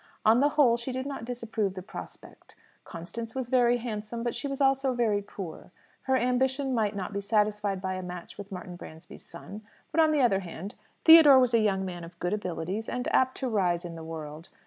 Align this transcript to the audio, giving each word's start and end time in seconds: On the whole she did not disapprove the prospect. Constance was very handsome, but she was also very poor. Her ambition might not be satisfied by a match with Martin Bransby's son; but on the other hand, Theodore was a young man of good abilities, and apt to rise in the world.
On 0.25 0.39
the 0.39 0.49
whole 0.49 0.77
she 0.77 0.91
did 0.91 1.05
not 1.05 1.25
disapprove 1.25 1.75
the 1.75 1.83
prospect. 1.83 2.55
Constance 2.85 3.35
was 3.35 3.49
very 3.49 3.77
handsome, 3.77 4.23
but 4.23 4.33
she 4.33 4.47
was 4.47 4.59
also 4.59 4.95
very 4.95 5.21
poor. 5.21 5.71
Her 6.07 6.17
ambition 6.17 6.73
might 6.73 6.95
not 6.95 7.13
be 7.13 7.21
satisfied 7.21 7.79
by 7.83 7.93
a 7.93 8.01
match 8.01 8.35
with 8.35 8.51
Martin 8.51 8.77
Bransby's 8.77 9.23
son; 9.23 9.61
but 9.91 9.99
on 10.01 10.09
the 10.11 10.21
other 10.21 10.39
hand, 10.39 10.73
Theodore 11.05 11.37
was 11.39 11.53
a 11.53 11.59
young 11.59 11.85
man 11.85 12.03
of 12.03 12.17
good 12.17 12.33
abilities, 12.33 12.89
and 12.89 13.07
apt 13.13 13.37
to 13.37 13.47
rise 13.47 13.85
in 13.85 13.93
the 13.93 14.03
world. 14.03 14.49